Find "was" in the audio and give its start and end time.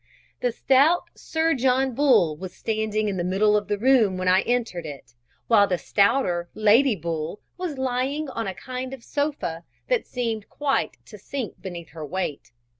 2.35-2.55, 7.55-7.77